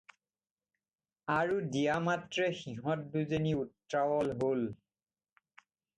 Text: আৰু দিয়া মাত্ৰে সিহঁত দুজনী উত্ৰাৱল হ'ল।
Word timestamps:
আৰু 1.33 1.57
দিয়া 1.75 1.97
মাত্ৰে 2.07 2.47
সিহঁত 2.63 3.05
দুজনী 3.17 3.53
উত্ৰাৱল 3.65 4.35
হ'ল। 4.41 4.65